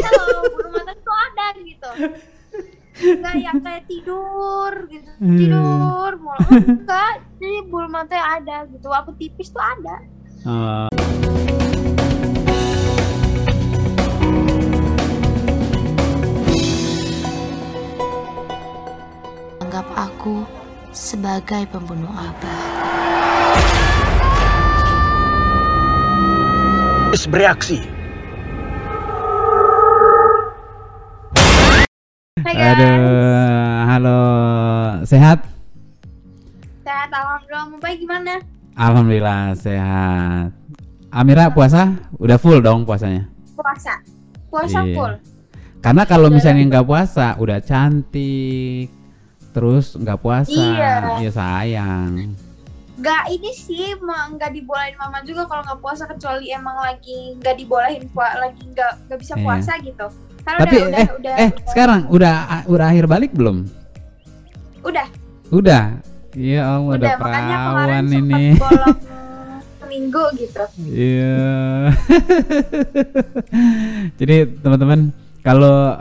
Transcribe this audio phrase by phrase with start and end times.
[0.00, 1.90] kalau bulu mata tuh ada gitu
[2.92, 5.38] nggak yang kayak tidur gitu Hmm.
[5.38, 6.38] tidur mulu
[6.80, 9.96] enggak jadi bulu mata ada gitu aku tipis tuh ada
[10.42, 10.90] Oh,
[19.62, 20.44] Anggap aku
[20.92, 22.60] sebagai pembunuh abah.
[27.12, 27.78] Terus bereaksi.
[32.62, 34.20] Guys aduh, halo,
[35.02, 35.38] sehat?
[36.82, 38.38] sehat alhamdulillah mau baik gimana
[38.72, 40.54] Alhamdulillah sehat.
[41.10, 41.92] Amira puasa?
[42.16, 43.26] Udah full dong puasanya?
[43.52, 43.98] puasa
[44.46, 44.94] puasa Iya.
[44.94, 45.14] full
[45.82, 48.86] Karena kalau misalnya nggak puasa, udah cantik,
[49.50, 51.18] terus nggak puasa, Iya.
[51.18, 52.38] ya sayang.
[52.92, 58.06] nggak ini sih nggak dibolehin mama juga kalau nggak puasa kecuali emang lagi nggak dibolehin
[58.14, 59.42] lagi nggak nggak bisa Iya.
[59.42, 60.06] puasa gitu
[60.42, 62.34] Karena Tapi udah, eh udah, udah, eh udah, sekarang udah
[62.66, 63.56] udah akhir balik belum?
[64.82, 65.06] udah
[65.48, 65.84] Udah.
[66.32, 68.44] Iya, udah, kemarin perawan ini.
[68.56, 68.98] bolong
[69.78, 71.92] seminggu gitu Iya.
[74.16, 75.12] Jadi teman-teman
[75.42, 75.96] kalau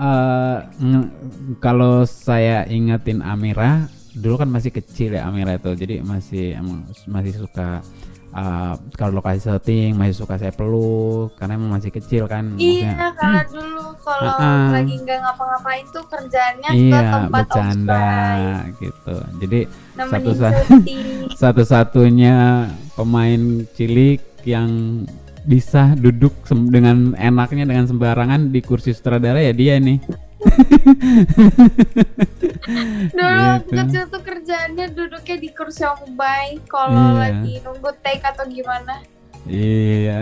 [0.80, 1.12] nge-
[1.60, 5.74] kalau saya ingetin Amira dulu kan masih kecil ya Amira itu.
[5.74, 7.82] Jadi masih emang masih suka
[8.32, 12.56] eh, kalau lokasi syuting masih suka saya peluk karena emang masih kecil kan.
[12.56, 14.74] iya karena dulu kalau Ah-ah.
[14.74, 18.06] lagi nggak ngapa-ngapain tuh kerjaannya ke Iya, tempat bercanda
[18.76, 19.16] gitu.
[19.40, 19.60] Jadi
[20.66, 21.08] syuting.
[21.42, 22.36] satu-satunya
[22.94, 24.70] pemain cilik yang
[25.42, 26.34] bisa duduk
[26.70, 29.98] dengan enaknya dengan sembarangan di kursi sutradara ya dia nih.
[33.12, 33.74] Dulu Gitu.
[33.74, 37.20] kecil tuh kerjaannya duduknya di kursi ombai kalau Iya.
[37.20, 39.02] lagi nunggu take atau gimana.
[39.44, 40.22] Iya.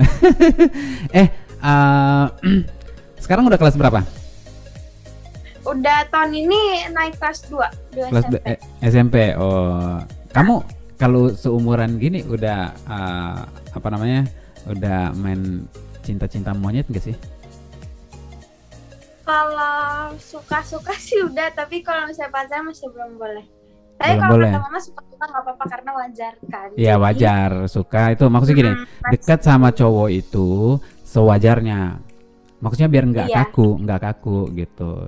[1.19, 1.27] eh,
[1.59, 2.25] eh,
[3.19, 4.01] sekarang udah kelas berapa?
[5.61, 7.61] Udah tahun ini naik kelas 2,
[7.93, 8.35] 2 Kelas SMP.
[8.43, 9.15] eh, SMP.
[9.35, 10.63] Oh, kamu
[10.95, 13.37] kalau seumuran gini udah eh,
[13.69, 14.25] apa namanya?
[14.65, 15.65] Udah main
[16.01, 17.15] cinta-cinta monyet gak sih?
[19.21, 19.77] Kalau
[20.17, 23.45] suka-suka sih udah, tapi kalau misalnya pacaran masih belum boleh.
[23.95, 24.49] Tapi Belum kalau boleh.
[24.49, 26.67] kata mama suka-suka nggak apa-apa karena wajar kan.
[26.73, 30.47] Iya wajar suka itu maksudnya gini mm, mas- dekat sama cowok itu
[31.03, 31.99] sewajarnya
[32.59, 33.37] maksudnya biar nggak Iya.
[33.47, 35.07] kaku nggak kaku gitu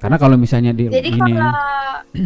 [0.00, 1.52] karena kalau misalnya di Jadi ini kalau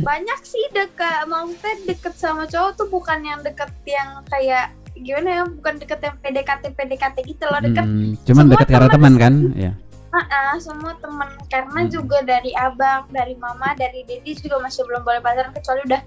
[0.07, 5.43] banyak sih dekat, maksudnya deket sama cowok tuh bukan yang deket yang kayak gimana ya,
[5.43, 9.15] bukan deket yang PDKT PDKT gitu loh, deket mm, cuman semua dekat karena teman teman
[9.19, 9.73] kan ya
[10.09, 11.91] Ah, semua temen karena Hmm.
[11.93, 16.01] juga dari abang, dari mama, dari dedi juga masih belum boleh pacaran kecuali udah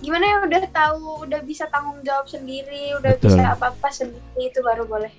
[0.00, 3.36] gimana ya udah tahu, udah bisa tanggung jawab sendiri, udah Betul.
[3.36, 5.12] bisa apa apa sendiri itu baru boleh.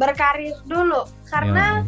[0.00, 1.84] Berkarir dulu karena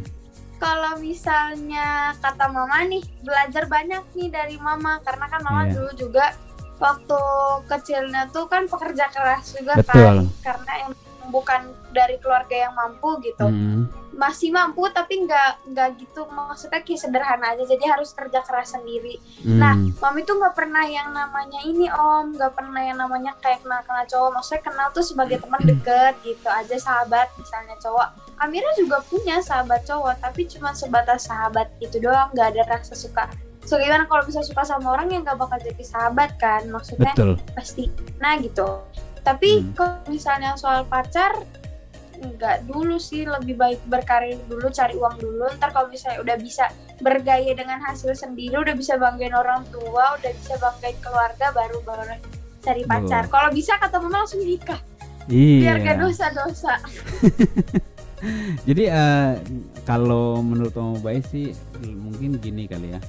[0.60, 5.72] kalau misalnya kata mama nih belajar banyak nih dari mama karena kan mama Iya.
[5.74, 6.36] dulu juga
[6.76, 7.20] waktu
[7.66, 9.96] kecilnya tuh kan pekerja keras juga Betul.
[9.96, 10.72] kan karena
[11.32, 17.00] bukan dari keluarga yang mampu gitu Mm, masih mampu tapi nggak nggak gitu maksudnya kayak
[17.00, 19.72] sederhana aja jadi harus kerja keras sendiri mm, Nah,
[20.02, 24.04] mami tuh nggak pernah yang namanya ini om, nggak pernah yang namanya kayak kenal kenal
[24.10, 24.30] cowok.
[24.34, 28.08] Maksudnya kenal tuh sebagai teman deket gitu aja sahabat misalnya cowok.
[28.42, 33.30] Amira juga punya sahabat cowok, tapi cuma sebatas sahabat itu doang, nggak ada rasa suka.
[33.62, 36.66] So gimana kalau bisa suka sama orang yang nggak bakal jadi sahabat kan?
[36.66, 37.86] Maksudnya betul pasti.
[38.18, 38.66] Nah gitu.
[39.22, 39.72] Tapi Hmm.
[39.78, 41.38] kalau misalnya soal pacar
[42.22, 43.26] nggak dulu sih.
[43.26, 45.46] Lebih baik berkarir dulu cari uang dulu.
[45.58, 46.70] Ntar kalau misalnya udah bisa
[47.02, 52.18] bergaya dengan hasil sendiri udah bisa banggain orang tua udah bisa banggain keluarga baru baru
[52.62, 53.26] cari pacar.
[53.26, 54.78] Kalau bisa kata mama langsung nikah.
[55.26, 56.82] Biar iya gak dosa-dosa.
[58.66, 59.34] Jadi eh,
[59.82, 61.50] kalau menurut kamu baik sih
[61.82, 63.00] mungkin gini kali ya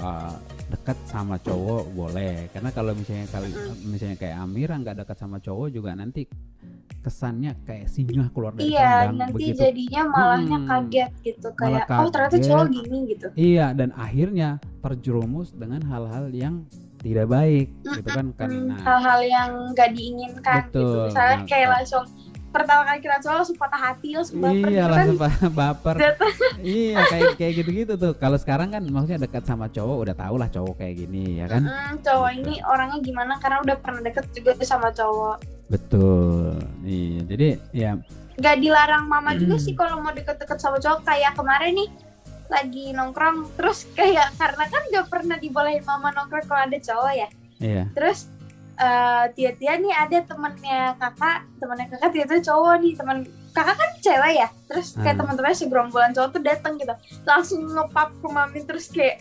[0.00, 0.34] Eh,
[0.72, 3.52] dekat sama cowok boleh karena kalau misalnya kali
[3.84, 6.24] misalnya kayak Amira nggak dekat sama cowok juga nanti
[7.00, 11.84] kesannya kayak singa keluar dari iya kandang nanti begitu jadinya malahnya Hmm, kaget gitu kayak
[11.90, 12.48] oh ternyata kaget.
[12.48, 14.48] cowok gini gitu Iya, dan akhirnya
[14.80, 16.54] terjerumus dengan hal-hal yang
[17.00, 18.26] tidak baik, gitu kan?
[18.36, 21.04] Hmm, nah, hal-hal yang nggak diinginkan gitu Betul.
[21.08, 21.74] misalnya Nah, kayak nah.
[21.80, 22.04] langsung
[22.50, 25.30] pertama kali kira cowok langsung patah hati langsung baper iya gitu langsung kan
[25.62, 25.96] baper.
[26.60, 28.12] Iya, kayak kayak gitu-gitu tuh.
[28.14, 31.62] Kalau sekarang kan maksudnya dekat sama cowok udah tau lah cowok kayak gini, ya kan?
[31.64, 35.36] Hmm, cowok ini orangnya gimana karena udah pernah deket juga sama cowok
[35.70, 36.58] Betul.
[36.82, 37.90] Iya, jadi ya
[38.34, 39.64] nggak dilarang mama juga Hmm.
[39.64, 41.88] sih kalau mau deket-deket sama cowok kayak kemarin nih
[42.48, 47.28] lagi nongkrong terus kayak karena kan nggak pernah dibolehin mama nongkrong kalau ada cowok ya
[47.60, 47.84] iya.
[47.92, 48.26] terus
[48.80, 53.18] eh Tia-Tia nih ada temennya kakak temennya kakak Tia-Tia cowok nih temen
[53.50, 55.20] kakak kan cewek ya terus kayak Hmm.
[55.20, 59.20] teman-temannya segerombolan cowok tuh datang gitu langsung ngepap ke mami terus kayak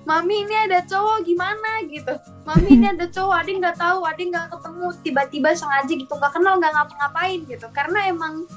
[0.00, 1.84] Mami ini ada cowok gimana?
[1.84, 2.16] gitu
[2.48, 6.56] Mami ini ada cowok Adi nggak tahu Adi nggak ketemu tiba-tiba sengaja gitu nggak kenal
[6.56, 8.48] nggak ngapa-ngapain gitu karena emang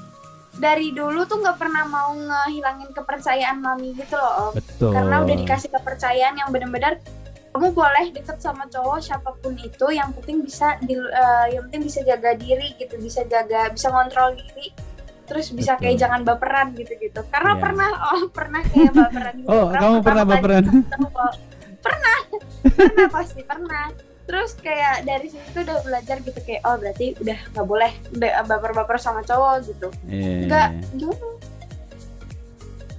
[0.56, 4.52] dari dulu tuh nggak pernah mau ngehilangin kepercayaan mami gitu loh om.
[4.56, 4.94] Betul.
[4.94, 7.02] Karena udah dikasih kepercayaan yang benar-benar
[7.54, 11.86] kamu boleh deket sama cowok siapa pun itu yang penting bisa di, eh, yang penting
[11.86, 14.74] bisa jaga diri gitu bisa jaga bisa ngontrol diri.
[15.24, 15.82] Terus bisa Betul.
[15.86, 17.22] kayak jangan baperan gitu-gitu.
[17.30, 17.62] Karena Iya.
[17.62, 19.48] pernah oh pernah kayak baperan gitu.
[19.48, 20.64] Oh kamu pernah pertama kali baperan?
[20.90, 21.32] cowok.
[21.78, 22.18] pernah
[22.66, 23.86] pernah pasti pernah.
[24.24, 27.92] Terus kayak dari situ udah belajar gitu kayak oh berarti udah nggak boleh
[28.44, 29.88] baper-baper sama cowok gitu.
[30.10, 30.68] Iya, nggak
[30.98, 31.28] gimana?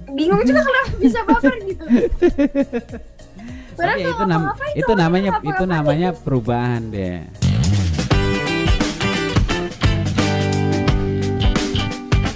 [0.06, 1.84] Bingung juga kenapa bisa baper gitu
[3.76, 4.42] Tapi itu nam
[4.72, 7.20] itu namanya itu namanya perubahan deh.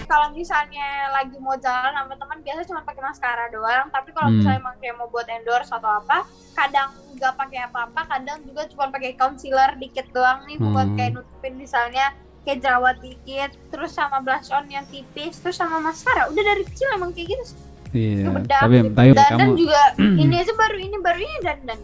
[0.03, 0.83] kalau misalnya
[1.13, 4.43] lagi mau jalan sama teman biasa cuma pakai maskara doang tapi kalau Hmm.
[4.43, 8.91] misalnya emang kayak mau buat endorse atau apa kadang nggak pakai apa-apa kadang juga cuma
[8.91, 10.97] pakai concealer dikit doang nih buat Hmm.
[10.99, 12.11] kayak nutupin misalnya
[12.43, 16.91] kayak jerawat dikit terus sama blush on yang tipis terus sama maskara udah dari kecil
[16.91, 17.55] emang kayak gitu
[17.91, 18.25] Iya.
[18.47, 19.83] Tapi tapi dan kamu juga
[20.23, 21.79] ini aja baru ini baru ini dan dan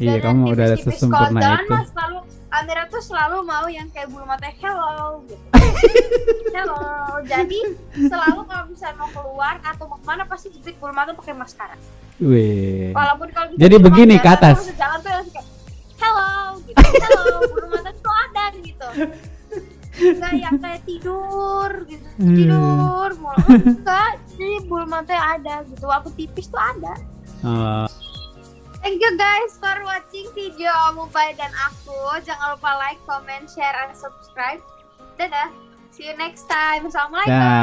[0.00, 0.96] iya dan kamu udah tipis-tipis.
[0.96, 1.72] sesempurna jalan itu.
[1.72, 2.18] mah selalu
[2.52, 5.44] Amira tuh selalu mau yang kayak bulu mata hello gitu
[6.56, 6.80] hello
[7.24, 7.60] jadi
[7.96, 11.76] selalu kalau misalnya mau keluar atau mau ke mana pasti jepit bulu mata pakai maskara
[12.20, 12.92] Wih.
[12.92, 14.56] walaupun kalau Jadi begini, ke atas.
[14.62, 15.46] tuh sejalan tuh kayak
[16.00, 16.32] hello
[16.64, 18.88] gitu hello bulu mata tuh ada gitu
[19.92, 22.32] Enggak yang kayak tidur gitu Hmm.
[22.32, 26.94] tidur mulu enggak jadi bulu mata ada gitu waktu tipis tuh ada
[27.42, 27.84] Oh,
[28.78, 31.94] Thank you guys for watching video Mubay dan aku.
[32.22, 34.58] Jangan lupa like, comment, share, and subscribe.
[35.14, 35.50] Dadah.
[35.90, 36.86] See you next time.
[36.86, 37.30] Assalamualaikum.
[37.30, 37.60] dah.